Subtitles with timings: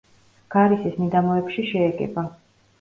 [0.55, 2.29] გარისის მიდამოებში შეეგება.